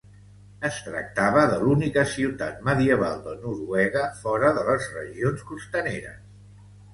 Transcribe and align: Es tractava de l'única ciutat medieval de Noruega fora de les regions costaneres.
Es 0.67 0.77
tractava 0.85 1.43
de 1.51 1.59
l'única 1.63 2.05
ciutat 2.13 2.63
medieval 2.69 3.21
de 3.27 3.35
Noruega 3.43 4.03
fora 4.23 4.51
de 4.57 4.65
les 4.71 4.89
regions 4.97 5.47
costaneres. 5.53 6.19